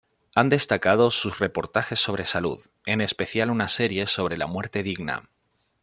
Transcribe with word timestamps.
Han 0.33 0.49
destacado 0.49 1.11
sus 1.11 1.37
reportajes 1.37 1.99
sobre 1.99 2.25
salud, 2.25 2.57
en 2.87 3.01
especial 3.01 3.51
una 3.51 3.67
serie 3.67 4.07
sobre 4.07 4.35
la 4.35 4.47
muerte 4.47 4.81
digna. 4.81 5.29